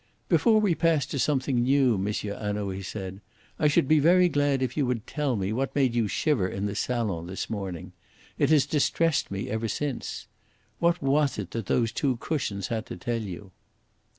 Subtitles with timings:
[0.29, 2.11] "Before we pass to something new, M.
[2.11, 3.21] Hanaud," he said,
[3.59, 6.65] "I should be very glad if you would tell me what made you shiver in
[6.65, 7.91] the salon this morning.
[8.39, 10.25] It has distressed me ever since.
[10.79, 13.51] What was it that those two cushions had to tell you?"